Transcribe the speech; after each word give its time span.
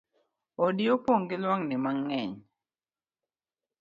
Odi 0.63 0.83
opong 0.93 1.23
gi 1.29 1.37
luangni 1.43 1.75
mangeny 1.83 2.33